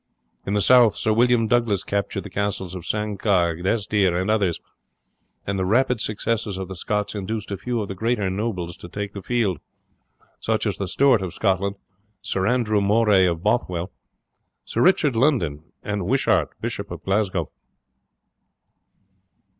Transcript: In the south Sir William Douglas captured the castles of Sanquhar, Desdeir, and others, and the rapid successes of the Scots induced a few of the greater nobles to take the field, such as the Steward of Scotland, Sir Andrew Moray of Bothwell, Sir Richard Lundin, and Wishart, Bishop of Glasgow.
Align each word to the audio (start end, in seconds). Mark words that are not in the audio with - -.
In 0.47 0.55
the 0.55 0.61
south 0.61 0.95
Sir 0.95 1.13
William 1.13 1.45
Douglas 1.47 1.83
captured 1.83 2.21
the 2.23 2.29
castles 2.31 2.73
of 2.73 2.87
Sanquhar, 2.87 3.55
Desdeir, 3.61 4.15
and 4.15 4.31
others, 4.31 4.59
and 5.45 5.59
the 5.59 5.63
rapid 5.63 6.01
successes 6.01 6.57
of 6.57 6.67
the 6.67 6.75
Scots 6.75 7.13
induced 7.13 7.51
a 7.51 7.55
few 7.57 7.79
of 7.79 7.87
the 7.87 7.93
greater 7.93 8.27
nobles 8.27 8.77
to 8.77 8.89
take 8.89 9.13
the 9.13 9.21
field, 9.21 9.59
such 10.39 10.65
as 10.65 10.79
the 10.79 10.87
Steward 10.87 11.21
of 11.21 11.35
Scotland, 11.35 11.75
Sir 12.23 12.47
Andrew 12.47 12.81
Moray 12.81 13.27
of 13.27 13.43
Bothwell, 13.43 13.91
Sir 14.65 14.81
Richard 14.81 15.15
Lundin, 15.15 15.61
and 15.83 16.07
Wishart, 16.07 16.59
Bishop 16.59 16.89
of 16.89 17.03
Glasgow. 17.03 17.51